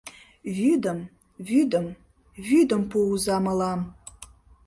[0.57, 0.99] «Вӱдым...
[1.47, 1.87] вӱдым...
[2.47, 3.81] вӱдым пуыза мылам».